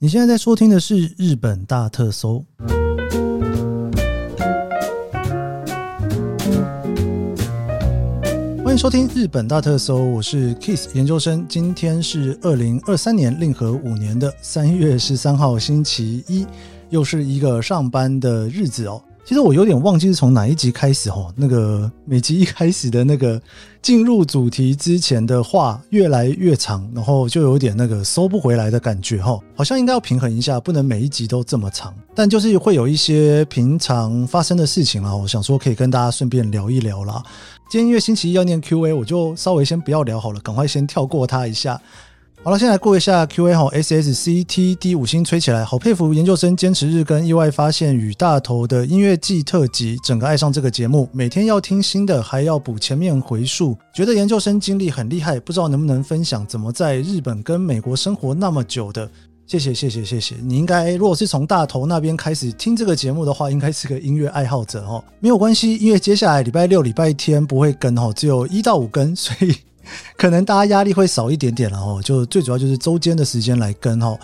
[0.00, 2.44] 你现在在收听的是日本大特搜，
[8.62, 11.44] 欢迎收听日本大特搜，我是 Kiss 研究生。
[11.48, 16.46] 今天是二零二三年令和五年的三月十三号星期一，
[16.90, 19.02] 又是一个上班的日子哦。
[19.28, 23.38] 其实我有点忘记是从哪一集开始哦，那个每集一开始的那个
[23.82, 31.94] 进入主题之前的话越来越长，然后就有点那个收不回来的感觉哈，好像应该要平衡一下，不能每一集都这么长。
[32.14, 37.22] 但就是会有一些平常发生的事情啦，我想说可以跟大家顺便聊一聊啦。
[37.70, 41.78] 今天因为星期一要念 Q&A，我就稍微先不要聊好了，赶快先跳过它一下。
[42.44, 59.10] 好了，先来过一下 Q&A 哈，S S C T D 五星吹起来，好佩服研究生坚持日更，意外发现与大头的音乐季特辑，整个爱上这个节目，每天要听新的，还要补前面回溯，觉得研究生经历很厉害，不知道能不能分享怎么在日本跟美国生活那么久的？
[59.46, 69.54] 谢谢谢谢谢谢，你应该如果是从大头那边开始听这个节目的话，应该是个音乐爱好者哦，没有关系，因为接下来礼拜六、礼拜天不会更哦，只有一到五更，所以。
[70.16, 74.18] 可能大家压力会少一点点了哦，就最主要就是周间的时间来跟哦。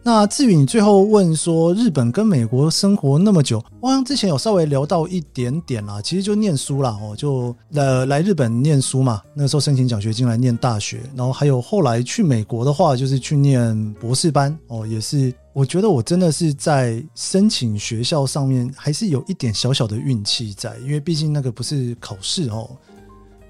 [0.00, 22.70] 那至于你最后问说日本跟美国生活那么久，我好像之前有稍微聊到一点点啦，其实就念书啦哦，就呃来日本念书嘛，那时候申请奖学金来念大学，然后还有后来去美国的话，就是去念博士班哦，也是我觉得我真的是在申请学校上面还是有一点小小的运气在，因为毕竟那个不是考试哦，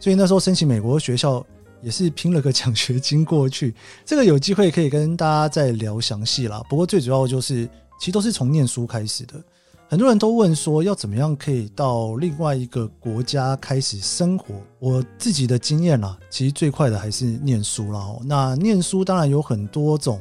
[0.00, 1.44] 所以那时候申请美国学校。
[1.82, 6.62] 也是拼了个奖学金过去， 这个有机会可以跟大家再聊详细啦。
[6.68, 7.66] 不过最主要就是，
[7.98, 9.34] 其实都是从念书开始的。
[9.90, 14.54] 很多人都问说，要怎么样可以到另外一个国家开始生活？
[14.78, 18.06] 我自己的经验啦，其实最快的还是念书啦。
[18.24, 20.20] 那念书当然有很多种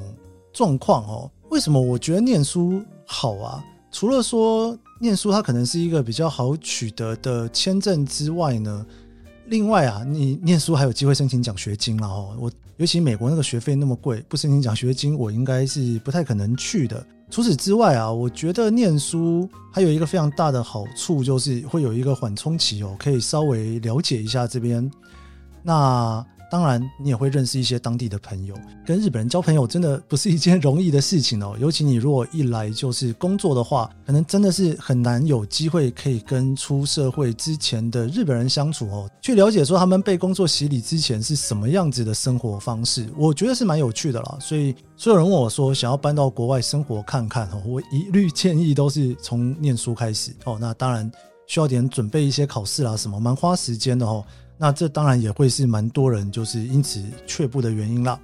[0.53, 1.29] 状况哦。
[1.49, 3.61] 为什么我觉得念书好啊？
[3.91, 8.85] 除了说念书它可能是一个比较好取得的签证之外呢？
[9.47, 12.35] 另外啊，你念书还有机会申请奖学金了哦。
[12.39, 17.05] 我尤其美国那个学费那么贵，不申请奖学金，我应该是不太可能去的。
[17.29, 24.89] 除此之外啊，我觉得念书还有一个非常大的好处，就是会有一个缓冲期哦，可以稍微了解一下这边。
[25.63, 26.25] 那。
[26.49, 28.55] 当然，你也会认识一些当地的朋友。
[28.85, 31.55] 跟日本人交朋友真的不是一件容易的事情哦。
[31.59, 43.07] 尤其你如果一来就是工作的话，可能真的是很难有机会可以跟出社会之前的日本人相处哦，去了解说他们被工作洗礼之前是什么样子的生活方式。
[43.17, 44.37] 我觉得是蛮有趣的啦。
[44.39, 50.57] 所以，所有人问我说想要搬到国外生活看看哦，我一律建议都是从念书开始哦。
[50.59, 51.11] 那当然
[51.45, 54.23] 需要点准备一些考试啦，什么蛮花时间的哦。
[54.57, 58.19] 那这当然也会是蛮多人就是因此却步的原因啦。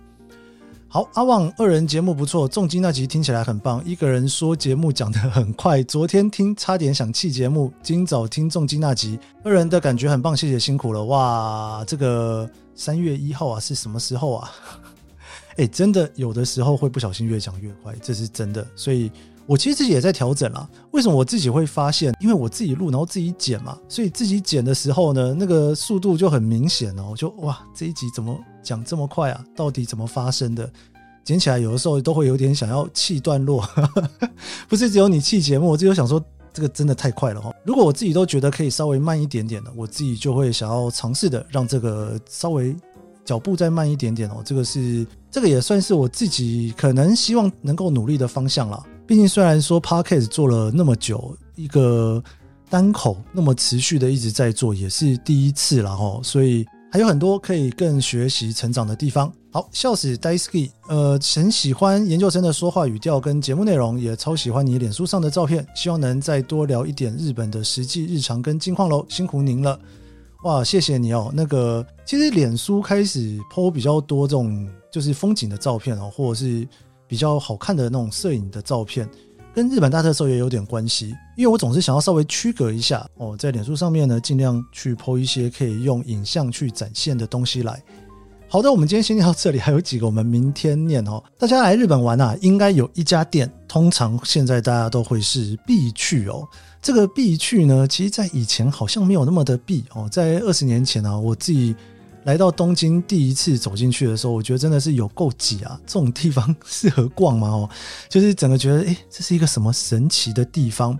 [0.87, 3.83] 好，阿旺二人节目不错，重金那集听起来很棒。
[3.85, 11.03] 一个人说节目讲得很快，昨天听差点想弃节目，今早听重金那集，二人的感觉很棒，谢谢辛苦了。
[11.05, 14.51] 哇，这个三月一号啊是什么时候啊？
[15.57, 19.11] 哎，真的有的时候会不小心越讲越快，这是真的，所以。
[19.45, 20.67] 我其实自己也在调整啦。
[20.91, 22.13] 为什么我自己会发现？
[22.19, 27.13] 因为我自己录，然后自己剪嘛，所以自己剪的时候呢，那个速度就很明显哦。
[27.15, 29.43] 就哇，这一集怎么讲这么快啊？
[29.55, 30.69] 到底怎么发生的？
[31.23, 33.65] 剪起来有的时候都会有点想要弃段落，
[34.67, 36.21] 不是只有你弃节目，我自己想说
[36.51, 37.55] 这个真的太快了哦。
[37.65, 42.75] 如果我自己都觉得可以稍微慢一点点的，我自己就会想要尝试的让这个稍微
[43.23, 44.41] 脚步再慢一点点哦。
[44.43, 48.83] 这个是这个也算是我自己可能希望能够努力的方向啦。
[49.05, 52.23] 毕竟，虽然说 Podcast 做了那么久，一个
[52.69, 59.31] 单口那么持续的一直在做，也是第一次了哈，所以还有很多可以更学习成长的地方。
[59.51, 69.77] 好，笑死 Daisuke，呃，很喜欢研究生的说话语调跟节目内容，也超喜欢你脸书上的照片，希望能再多聊一点日本的实际日常跟近况喽，辛苦您了。
[70.45, 71.29] 哇，谢谢你哦。
[71.35, 76.65] 那个，其实脸书开始 po 比较多这种就是风景的照片哦，或者是。
[77.13, 79.07] 比较好看的那种摄影的照片，
[79.53, 87.79] 跟日本大特搜也有点关系，因为我总是想要稍微区隔一下哦，在脸书上面呢，尽量去剖一些可以用影像去展现的东西来。
[88.49, 91.23] 好的，我们今天先念到这里，还有几个我们明天念哦。
[91.37, 96.43] 大家来日本玩啊，应该有一家店，通常现在大家都会是必去哦。
[96.81, 101.75] 这个必去呢，其实在以前好像没有那么的必哦，在二十年前啊，我自己。
[102.25, 105.79] 来到东京第一次走进去的时候，我觉得真的是有够挤啊！
[105.85, 107.49] 这种地方适合逛吗？
[107.49, 107.69] 哦，
[108.09, 110.97] 就是整个觉得，诶，这是一个什么神奇的地方？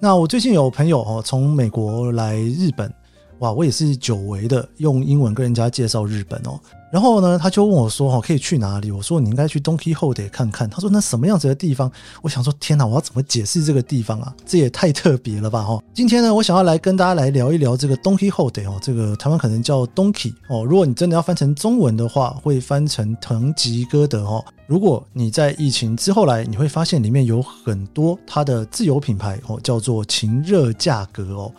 [0.00, 2.92] 那我最近有朋友哦，从美国来日本，
[3.40, 6.60] 哇，我也是久违的用英文跟人家介绍日本哦。
[6.94, 11.90] 然后呢，他就问我说：“哦，可以去哪里？”我说：“你应该去 Donkey h o d e 看看。”他说：“那什么样子的地方？”
[12.22, 14.32] 我想说：“天哪，我要怎么解释这个地方啊？
[14.46, 20.64] 这也太特别了吧！”哈，今天呢，我想要来跟大家来聊一聊这个 Donkey h o d e 哦，这个台湾可能叫 Donkey 哦。
[20.64, 24.44] 如果你真的要翻成中文的话，会翻成腾吉哥德哦。
[24.68, 31.52] 如果你在疫情之后来，你会发现里面有很多它的自有品牌哦，叫做情热价格哦。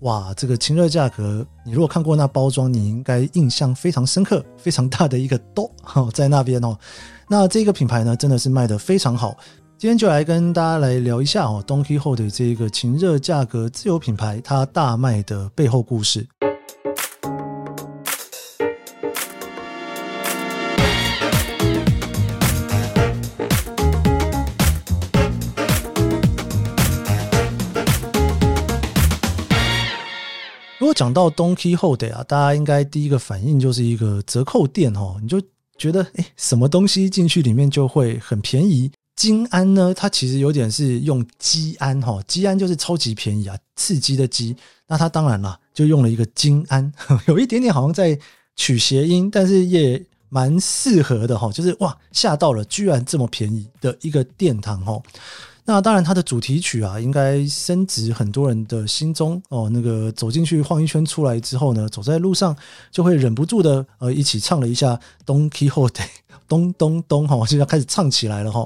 [0.00, 5.70] 哇，这个清热价格，你如果看过那包装，你应该印象非常深刻，非常大的一个兜
[6.12, 6.76] 在那边哦。
[7.28, 9.36] 那这个品牌呢，真的是卖得非常好。
[9.78, 16.26] 今天就来跟大家来聊一下哦，Donkey Hold 这个情热价格自有品牌，它大卖的背后故事。
[30.96, 35.38] 讲到 Don Quijote 啊，大家应该第一个反应就是一个折扣店哦，你就
[35.76, 38.90] 觉得诶，什么东西进去里面就会很便宜？
[39.14, 44.56] 金安呢，它其实有点是用激安哈，激安就是超级便宜啊，刺激的激。
[44.88, 46.90] 那它当然啦，就用了一个金安，
[47.28, 48.18] 有一点点好像在
[48.56, 54.98] 取谐音，但是也蛮适合的哈，就是哇，吓到了，居然这么便宜的一个殿堂哈。
[55.68, 59.68] 那当然，它的主题曲啊，应该深植很多人的心中哦。
[59.68, 62.56] 那个走进去晃一圈出来之后呢，走在路上
[62.92, 66.06] 就会忍不住的呃一起唱了一下 Don Quijote，
[66.46, 68.64] 咚咚咚哈，现在开始唱起来了哈。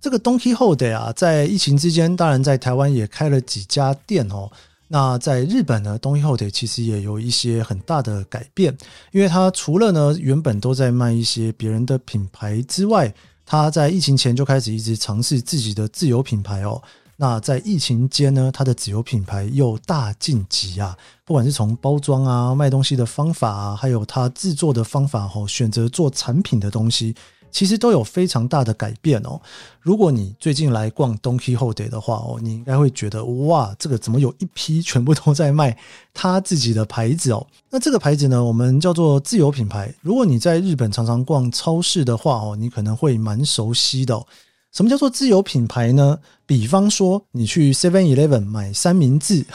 [0.00, 4.50] 这个 Don Quijote 啊，在疫情之间，当然在台湾也开了几家店哦。
[4.88, 8.74] 那在日本呢，Don Quijote 其实也有一些很大的改变，
[9.12, 13.12] 因为它除了呢原本都在卖一些别人的品牌之外。
[13.46, 16.82] 他在疫情前就开始一直尝试自己的自有品牌哦。
[17.16, 20.98] 那在疫情间呢，他的自有品牌又大晋级啊！
[21.24, 27.14] 不管是从包装啊、卖东西的方法啊，还有他制作的方法哦，选择做产品的东西。
[27.54, 29.40] 其实都有非常大的改变哦。
[29.80, 35.78] 如果你最近来逛 Don Quijote 的话哦，你应该会觉得哇，这个怎么有一批全部都在卖
[36.12, 37.46] 他自己的牌子哦？
[37.70, 39.94] 那这个牌子呢，我们叫做自有品牌。
[40.02, 44.20] 如果你在日本常常逛超市的话哦，你可能会蛮熟悉的。
[44.72, 46.18] 什么叫做自有品牌呢？
[46.46, 49.46] 比方说，你去 Seven Eleven 买三明治。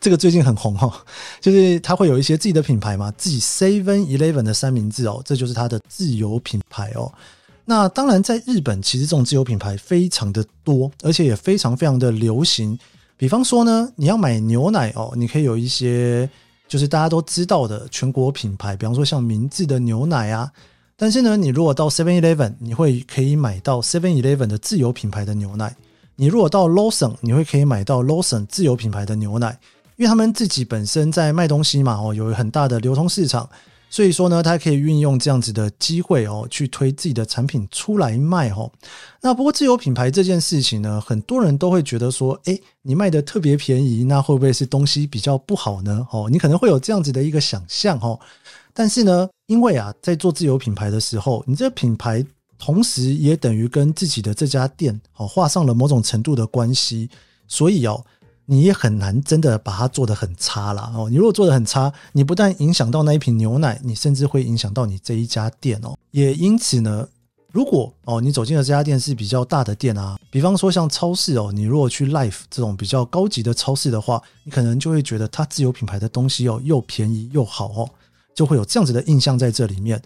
[0.00, 1.04] 这个最近很红哈，
[1.40, 7.12] 就是它会有一些自己的品牌嘛，自己 Seven Eleven 的三明治哦，这就是它的自有品牌哦。
[7.64, 12.78] 那当然，在日本其实这种自有品牌非常的多，而且也非常非常的流行。
[13.16, 16.28] 比方说呢，你要买牛奶哦，你可以有一些
[16.68, 20.50] 就是大家都知道的全国品牌，比方说像明治的牛奶啊。
[20.96, 25.74] 但是呢，你如果到 Seven Eleven，你会可以买到 Seven Eleven 的自有品牌的牛奶。
[26.16, 29.58] 你如果到 Lawson，你会可以买到 Lawson 自有品牌的牛奶，
[29.96, 33.46] 因为他们自己本身在卖东西嘛，哦，有很大的流通市场，
[33.90, 38.72] 所以说呢，他可以运用这样子的机会哦，去推自己的产品出来卖哦。
[39.20, 46.06] 那不过自有品牌这件事情呢，很多人都会觉得说，诶，你卖的特别便宜，那会不会是东西比较不好呢？
[46.10, 48.18] 哦，你可能会有这样子的一个想象哦。
[48.72, 52.24] 但是呢，因为啊，在做自有品牌的时候，你这个品牌。
[52.58, 57.10] 同时，也等于跟自己的这家店哦画上了某种程度的关系，
[57.46, 58.04] 所以哦，
[58.46, 61.10] 你也很难真的把它做得很差啦哦。
[61.10, 65.96] 你如果做得很差，你不但影响到那一瓶牛奶，你甚至会影响到你这一家店哦。
[66.12, 67.06] 也因此呢，
[67.52, 77.90] 如果哦你走进了这家店是比较大的店啊，比方说像超市哦，你如果去 Life 这种比较高级的超市的话，你可能就会觉得它自有品牌的东西哦又便宜又好哦，
[78.34, 80.00] 就会有这样子的印象在这里面。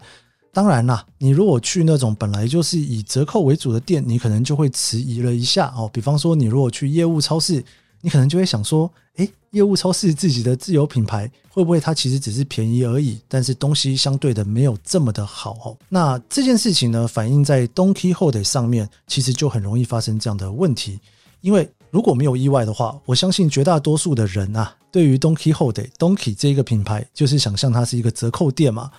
[0.53, 5.89] 当然啦，你如果去那种本来就是以折扣为主的店，你可能就会迟疑了一下哦。
[5.93, 7.63] 比方说，你如果去业务超市，
[8.01, 15.77] 你可能就会想说：诶，业务超市自己的自有品牌会不会它其实只是便宜而已，但是东西相对的没有这么的好哦。
[15.87, 20.99] 那这件事情呢，反映在 Don Quijote 上面，其实就很容易发生这样的问题。
[21.39, 28.91] 因为如果没有意外的话，我相信绝大多数的人啊，对于 Don Quijote Donkey 这个品牌，就是想象它是一个折扣店嘛。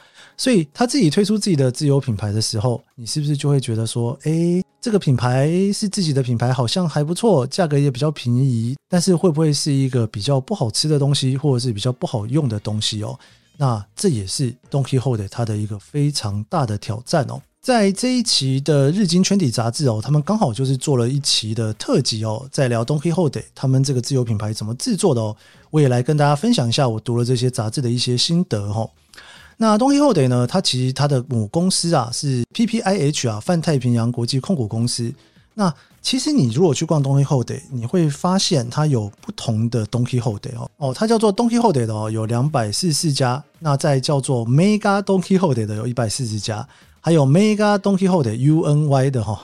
[0.42, 13.16] 所以他自己推出自己的自有品牌的时候，你是不是就会觉得说，诶，这个品牌是自己的品牌，好像还不错，价格也比较便宜，但是会不会是一个比较不好吃的东西，或者是比较不好用的东西哦？
[13.56, 17.40] 那这也是 Don Quijote 它的一个非常大的挑战哦。
[17.60, 25.36] 在这一期的日经 Trendy 杂志哦，他们刚好就是做了一期的特辑哦，在聊 Don Quijote 他们这个自有品牌怎么制作的哦，
[25.70, 28.90] 我也来跟大家分享一下我读了这些杂志的一些心得哦。
[29.56, 30.46] 那 d o n q u i h o t e 呢？
[30.46, 35.12] 它其实它的母公司啊是 PPIH 啊，泛太平洋国际控股公司。
[35.54, 40.16] 那其实你如果去逛 d o n q u i h o t e 你会发现它有不同的 d o n q
[40.16, 41.72] u i h o t e 哦哦，它叫做 d o n q u i h o
[41.72, 43.42] t e 的哦，有两百四十四家。
[43.60, 46.66] 那在叫做 Mega d o n q u i h o t e 的有一百四十家，
[47.00, 49.38] 还有 Mega d o n q u i h o t e UNY 的哈，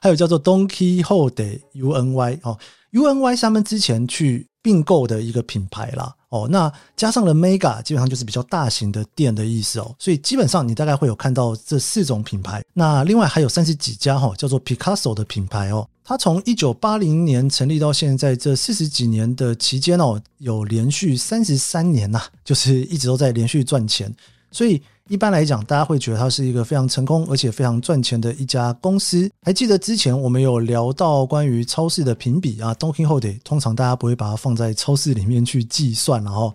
[0.00, 2.58] 还有叫做 d o n q u i h o t e UNY 哦
[2.92, 6.12] ，U N Y 是他们之前去并购的一个品牌啦。
[6.30, 9.94] 哦，那加上了 Mega，基本上就是比较大型的店的意思哦。
[9.96, 12.60] 所以基本上你大概会有看到这四种品牌。
[12.72, 15.88] 那另外还有三十几家哈，叫做 Picasso 的品牌哦。
[16.02, 24.12] 它从一九八零年成立到现在这四十几年的期间哦，有连续三十三年呐，就是一直都在连续赚钱。
[24.50, 24.82] 所以。
[25.08, 29.30] 一般来讲，大家会觉得它是一个非常成功而且非常赚钱的一家公司。
[29.42, 36.52] 还记得之前我们有聊到关于超市的评比啊，Don Quijote 通常大家不会把它放在超市里面去计算，然后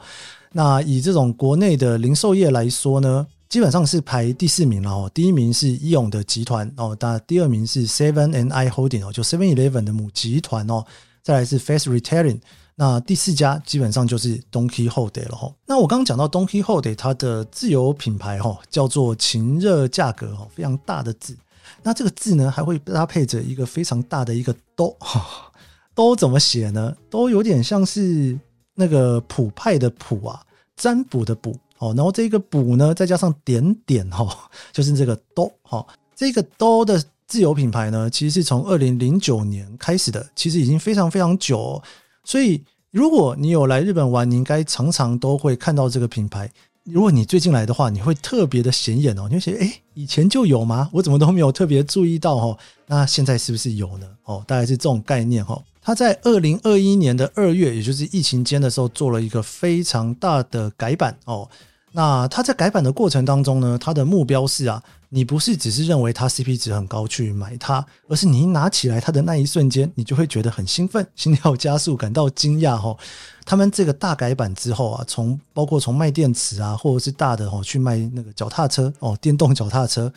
[0.52, 5.10] 那以这种国内的零售业来说呢，基本上是排第四名了哦。
[5.14, 10.84] 第一名是宜永的集团哦，那第二名是 Seven and I Holding 哦，就 Seven Eleven 的母集团哦，
[11.24, 12.42] 再来是 Fast Retailing。
[12.76, 15.54] 那第四家基本上就是 Don Quijote 了哈。
[15.68, 21.38] 那我刚刚讲到 Don Quijote 它的自有品牌哈，叫做情热价格哈，非常大的字。
[21.84, 25.52] 那这个字呢，还会搭配着一个非常大的一个都哈，
[25.94, 26.96] 都怎么写呢？
[27.10, 28.40] 都有点像是
[28.74, 30.42] 那个卜派的卜啊，
[30.76, 31.94] 占卜的卜哦。
[31.96, 34.28] 然后这个卜呢，再加上点点哈，
[34.74, 35.86] 就是这个都哈。
[36.16, 41.82] 这个都的自有品牌呢，其实是从二零零九年开始的，其实已经非常非常久。
[42.24, 46.50] 所以，如果你有来日本玩，你应该常常都会看到这个品牌。
[46.84, 50.90] 如果你最近来的话，你会特别的显眼哦，你会觉得，诶，以前就有吗？
[50.92, 52.58] 我怎么都没有特别注意到哦？
[52.88, 54.08] 那现在是不是有呢？
[54.24, 55.62] 哦，大概是这种概念哈。
[55.84, 61.48] 它在二零二一年的二月，也就是疫情间的时候，做了一个非常大的改版哦。
[61.92, 64.82] 那它在改版的过程当中呢，它的目标是啊。
[65.14, 72.96] 你不是只是认为它 CP 值很高去买它，而是你一拿起来它的那一瞬间，你就会觉得很兴奋，心跳加速，感到惊讶哈。
[73.44, 80.10] 他们这个大改版之后啊，从包括从卖电池啊，或者是大的哦去卖那个脚踏车哦，电动脚踏车，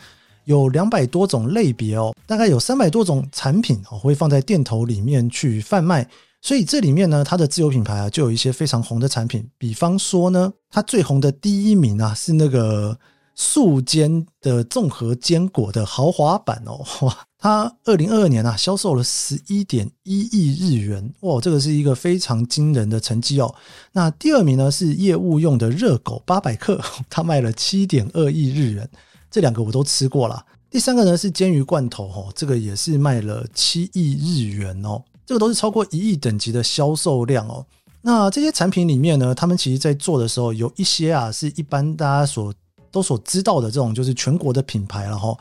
[0.45, 6.07] 有两百多种类别哦，大概有三百多种产品哦会放在店头里面去贩卖。
[6.41, 12.97] 所以这里面呢，它的自有品牌啊，就有一些非常红的产品，比方说呢，它最红的第一名啊是那个。
[13.35, 17.17] 素坚的综合坚果的豪华版哦， 哇！
[17.37, 23.53] 它二零二二年啊销售了十一点一亿日元，哇，这个是一个非常惊人的成绩哦。
[23.91, 28.89] 那第二名呢是业务用的热狗八百克， 它卖了七点二亿日元，
[29.29, 30.43] 这两个我都吃过了。
[30.71, 37.65] 第三个呢是煎鱼罐头哦，这个也是卖了七亿日元哦，这个都是超过一亿等级的销售量哦。
[38.01, 42.53] 那这些产品里面呢，他们其实在做的时候有一些啊是一般大家所
[42.95, 45.37] 都所知道的这种就是全国的品牌了哈，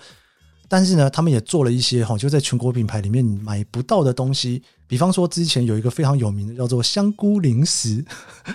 [0.66, 8.04] 但是呢，他们也做了一些哈，就在全国品牌里面买不到的东西，比方说之前有一个非常有名的叫做香菇零食，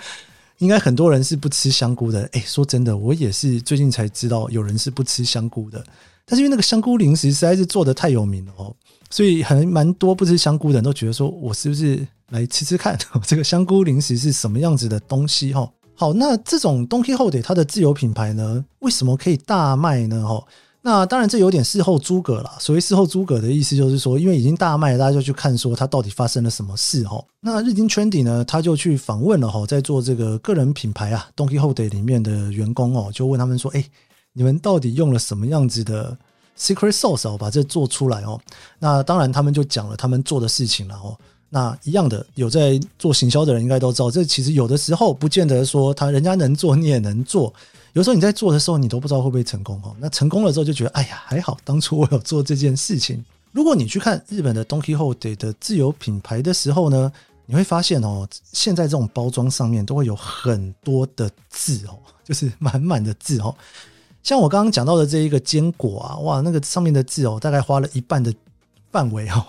[0.60, 2.28] 应该很多人是不吃香菇的。
[2.32, 5.82] 哎，说真的，我也是最近才知道有人是不吃香菇的。
[6.26, 8.76] 但是因为那个香菇零食实在是做的太有名了哦，
[9.08, 15.66] 所以很蛮多不吃香菇的人都觉得说，我是不是来吃吃看 这个香菇零食是什么样子的东西哈？
[16.00, 20.26] 好，那这种 Don Quijote 它的自有品牌呢，为什么可以大卖呢？
[20.26, 20.42] 哈，
[20.80, 22.50] 那当然这有点事后诸葛了。
[22.58, 27.22] 所谓事后诸葛的意思就是说，因为已经大卖，大家就去看说它到底发生了什么事哈。
[27.40, 33.84] 那日经 Trendy 呢，他就去访问了哈，在做这个个人品牌啊 Don Quijote 里面的员工哦，就问他们说，哎，
[34.32, 36.16] 你们到底用了什么样子的
[36.58, 38.40] secret sauce 哦，把这做出来哦？
[38.78, 41.14] 那当然他们就讲了他们做的事情了哦。
[41.52, 47.52] 那一样的，有在做行销的人应该都知道，这其实有的时候不见得说他人家能做你也能做，
[47.92, 49.92] 有时候你在做的时候你都不知道会不会成功哈。
[49.98, 53.24] 那成功了之后就觉得哎呀还好，当初我有做这件事情。
[53.50, 57.10] 如果你去看日本的 Don Quijote 的自有品牌的时候呢，
[57.46, 63.52] 你会发现哦，现在这种包装上面都会有很多的字哦，就是满满的字哦。
[64.22, 68.32] 像我刚刚讲到的这一个坚果啊，哇，那个上面的字哦，大概花了一半的
[68.92, 69.44] 范围哦。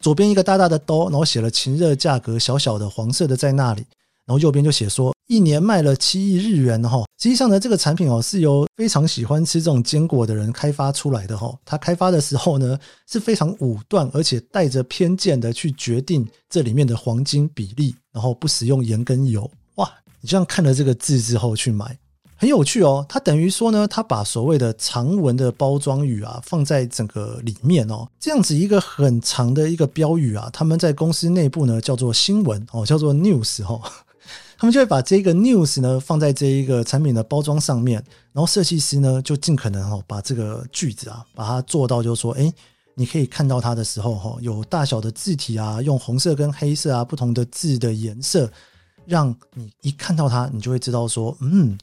[0.00, 3.84] 左边一个大大的兜，然后写了“晴热价格”小小的黄色的在那里，
[4.26, 7.04] 然后右边就写说一年卖了七亿日元哈。
[7.20, 11.54] 实际上呢，这个产品哦是由非常喜欢吃这种坚果的人开发出来的哈。
[11.66, 19.48] 他开发的时候呢是非常武断，而且带着偏见的去决定这里面的黄金比例，然后不使用盐跟油。
[19.74, 19.92] 哇，
[20.22, 21.98] 你这样看了这个字之后去买。
[22.40, 33.78] 很有趣哦，它等于说呢，它把所谓的长文的包装语啊放在整个里面哦，这样子一个很长的一个标语啊，他们在公司内部呢叫做新闻哦，叫做 news 哦，
[34.56, 42.50] 他们就会把这个 news 呢放在这一个产品的包装上面，然后设计师呢就尽可能哦把这个句子啊把它做到，就是说，诶
[42.94, 48.50] 你可以看到它的时候，哈，有大小的字体啊，用红色跟黑色啊不同的字的颜色，
[49.04, 51.76] 让你一看到它，你就会知道说，嗯，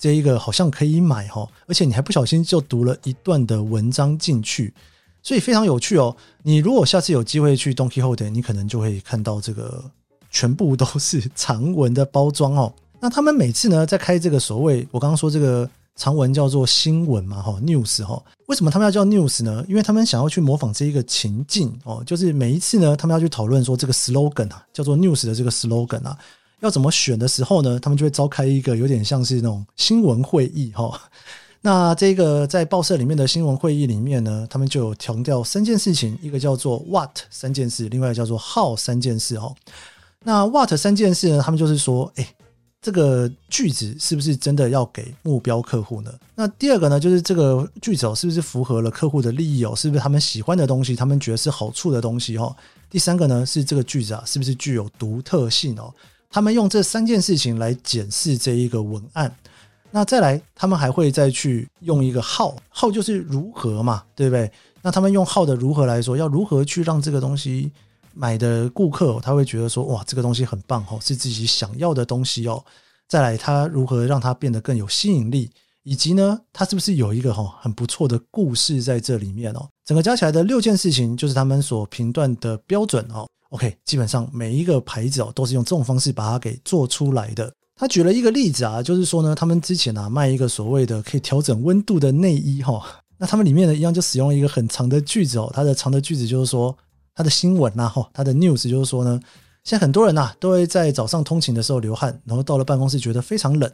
[0.00, 4.74] 这一个好像可以买哈，而且你还不小心就读了一段的文章进去，
[5.22, 6.16] 所以非常有趣哦。
[6.42, 9.84] 你如果下次有机会去 Don Quijote，你可能就会看到这个
[10.30, 12.72] 全部都是长文的包装哦。
[12.98, 15.70] 那他们每次呢，在开这个所谓我刚刚说这个。
[15.96, 19.62] 长文叫做新闻嘛，哈，news 哈，为什么他们要叫 news 呢？
[19.68, 26.16] 因为他们想要去模仿这一个情境哦，就是每一次呢，他们要去讨论说这个 slogan 啊，叫做 news 的这个 slogan 啊，
[26.60, 31.00] 要怎么选的时候呢，他们就会召开一个有点像是那种新闻会议哈。
[31.62, 39.54] 那这个在报社里面的新闻会议里面呢，他们就有强调三件事情，一个叫做 what 三件事，另外一个叫做 how 三件事哈。
[40.24, 42.26] 那 what 三件事呢，他们就是说，哎。
[42.82, 46.10] 这个句子是不是真的要给目标客户呢？
[46.34, 49.76] 那第二个呢，就是这个句子哦，是不是符合了客户的利益哦？
[49.76, 52.56] 是不是他们喜欢的东西，他们觉得是好处的东西哦？
[52.88, 55.92] 第三个呢，是这个句子啊，是不是具有独特性哦？
[56.30, 59.36] 他们用这三件事情来检视这一个文案。
[59.90, 64.50] 那再来，他们还会再去用一个 how，how 就是如何嘛，对不对？
[64.80, 67.70] 那他们用 how 的如何来说，要如何去让这个东西。
[68.12, 72.62] 买的顾客他会觉得说，哇，这个东西很棒哦，是自己想要的东西哦。
[73.06, 75.48] 再来，他如何让它变得更有吸引力，
[75.84, 79.68] 以及呢，他是不是有一个哈很不错的故事在这里面哦？
[79.84, 83.28] 整个加起来的六件事情，就是他们所评断的标准哦。
[83.50, 87.52] OK，基本上每一个牌子哦，都是用这种方式把它给做出来的。
[87.76, 92.82] 他举了一个例子啊，就是说呢，他们之前啊卖一个所谓的可以调整温度的内衣哈，
[93.18, 96.76] 那他们里面呢一样就使用了一个很长的句子哦，它的长的句子就是说。
[97.12, 99.20] 他的新闻呐，哈，他的 news 就是说呢，
[99.64, 103.70] 现在很多人呐都会在早上通勤的时候流汗，然后到了办公室觉得非常冷，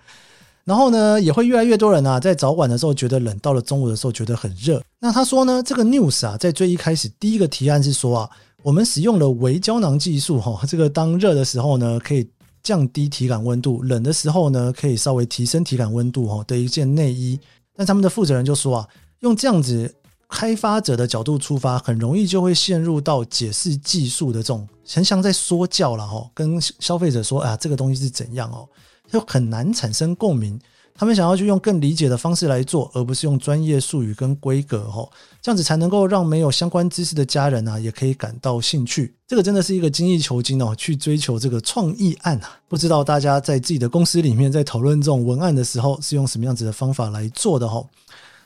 [0.64, 4.82] 然后呢也会越来越多人呐在早晚的时候觉得冷，到了中午的时候觉得很热。
[5.00, 8.30] 那他说呢，这个 news 啊，在最一开始第一个提案是说啊，
[8.62, 12.28] 我们使用了微胶囊技术，哈，这个当热的时候呢可以
[12.62, 17.38] 降低体感温度，冷的时候呢可以稍微提升体感温度，哈的一件内衣。
[17.74, 18.88] 但他们的负责人就说啊，
[19.20, 19.94] 用这样子。
[20.32, 28.68] 开发者的角度出发，很容易就会陷入到解释技术的这种，很像在说教了哈，跟消费者说啊，这个东西是怎样哦，
[29.10, 30.56] 就很难产生共鸣。
[31.00, 35.08] 他们想要去用更理解的方式来做，而不是用专业术语跟规格哦，
[35.40, 39.14] 这样子才能够让没有相关知识的家人啊，也可以感到兴趣。
[39.26, 42.60] 这个真的是一个精益求精哦，去追求这个创意案啊。
[42.68, 47.88] 不知道大家在自己的公司里面在讨论这种文案的时候，是用什么样子的方法来做的哦？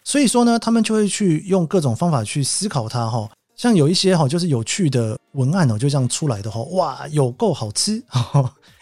[0.05, 8.01] 所以说呢，他们就会去用各种方法去思考它哈，像有一些哈，就是有趣的文案哦，就这样出来的哈，哇，有够好吃，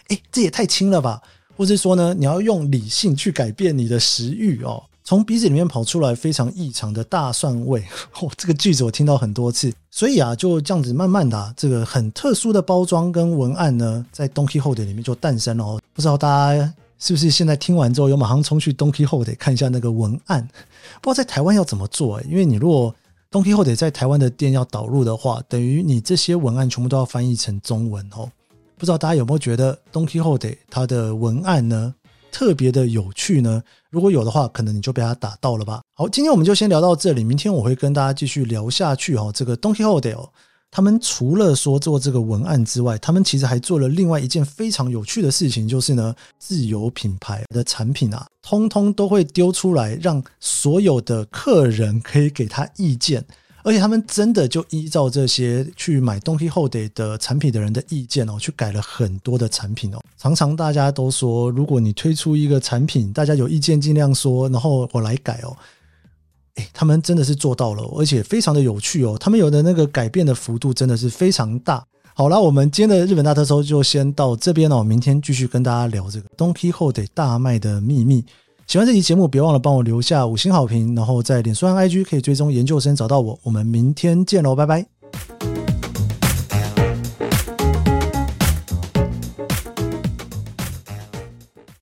[0.09, 1.19] 哎，这也太轻了吧？
[1.55, 7.83] 或是说呢，你要用理性去改变你的食欲哦，从鼻子里面跑出来非常异常的大蒜味，
[8.21, 16.73] 哦，这个句子我听到很多次，所以啊，就这样子慢慢的，啊，这个很特殊的包装跟文案呢，在 Donkey Hold 里面就诞生了哦，不知道大家。
[16.99, 20.47] 是不是现在听完之后，有马上冲去 Donkey Hold 看一下那个文案？
[21.01, 22.25] 不知道在台湾要怎么做欸？
[22.29, 22.95] 因为你如果
[23.29, 28.31] Donkey Hold 在台湾的店要导入的话，等于你这些文案全部都要翻译成中文哦。
[28.83, 31.95] 不知道大家有没有觉得 Don Quijote 它的文案呢
[32.33, 33.63] 特别的有趣呢？
[33.89, 35.81] 如果有的话，可能你就被它打到了吧。
[35.95, 39.31] 好，今天我们就先聊到这里，明天我会跟大家继续聊下去哦。
[39.33, 40.29] 这个 Don Quijote 哦。
[40.69, 53.23] 他们除了说做这个文案之外，他们其实还做了另外一件非常有趣的事情，就是呢，自有品牌的产品啊，通通都会丢出来，让所有的客人可以给他意见，
[53.63, 59.99] 而且他们真的就依照这些去买 Don Quijote 的产品的人的意见哦，去改了很多的产品哦。
[60.17, 65.55] 常常大家都说，如果你推出一个产品，大家有意见尽量说，然后我来改哦。
[66.55, 69.17] 诶，他们真的是做到了，而且非常的有趣哦。
[69.19, 71.83] 他们有的那个改变的幅度真的是非常大。
[72.13, 74.83] 好啦，我们今天的日本大特搜就先到这边哦。
[74.83, 78.23] 明天继续跟大家聊这个 Don Quijote 大卖的秘密。
[78.65, 83.39] 喜欢这期节目，别忘了帮我留下五星好评，然后在脸书和 IG 可以追踪研究生找到我。
[83.43, 85.52] 我们明天见喽，拜拜。